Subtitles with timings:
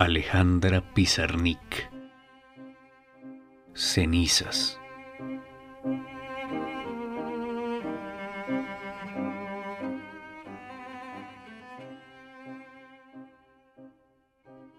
[0.00, 1.90] Alejandra Pizarnik
[3.74, 4.78] Cenizas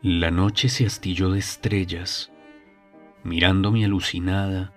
[0.02, 2.32] La noche se astilló de estrellas.
[3.26, 4.74] Mirándome alucinada,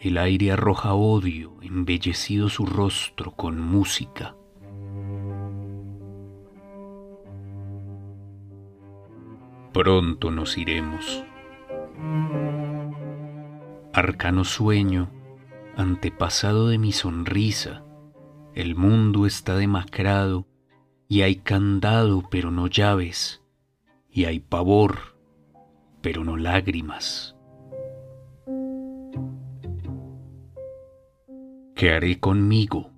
[0.00, 4.37] el aire arroja odio, embellecido su rostro con música.
[9.78, 11.24] Pronto nos iremos.
[13.92, 15.08] Arcano sueño,
[15.76, 17.84] antepasado de mi sonrisa,
[18.54, 20.48] el mundo está demacrado
[21.06, 23.40] y hay candado pero no llaves
[24.10, 25.16] y hay pavor,
[26.00, 27.36] pero no lágrimas.
[31.76, 32.90] ¿Qué haré conmigo?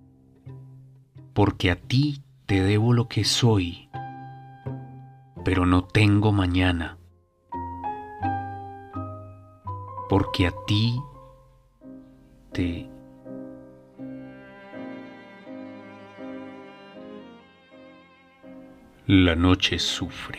[1.35, 3.90] Porque a ti te debo lo que soy,
[5.51, 6.97] pero no tengo mañana.
[10.09, 11.03] Porque a ti
[12.53, 12.89] te...
[19.09, 20.39] La noche sufre.